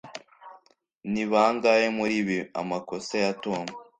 [1.11, 3.65] ni bangahe muribi amakosa ya tom?